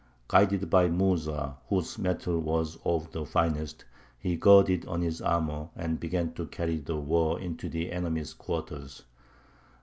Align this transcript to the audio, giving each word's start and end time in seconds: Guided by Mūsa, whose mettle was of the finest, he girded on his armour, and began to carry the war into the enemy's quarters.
Guided 0.27 0.67
by 0.67 0.87
Mūsa, 0.89 1.57
whose 1.69 1.99
mettle 1.99 2.39
was 2.39 2.75
of 2.83 3.11
the 3.11 3.23
finest, 3.23 3.85
he 4.17 4.35
girded 4.35 4.87
on 4.87 5.03
his 5.03 5.21
armour, 5.21 5.69
and 5.75 5.99
began 5.99 6.33
to 6.33 6.47
carry 6.47 6.77
the 6.79 6.97
war 6.97 7.39
into 7.39 7.69
the 7.69 7.91
enemy's 7.91 8.33
quarters. 8.33 9.03